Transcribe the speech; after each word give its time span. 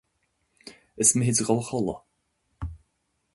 Is 1.03 1.11
mithid 1.17 1.37
dul 1.47 1.61
a 1.61 1.65
chodladh. 1.69 2.03